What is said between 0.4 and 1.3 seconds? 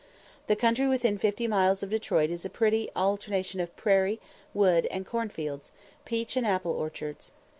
The country within